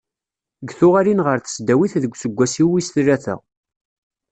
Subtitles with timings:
[0.59, 3.35] Deg tuɣalin ɣer tesdawit deg useggas-iw wis tlata.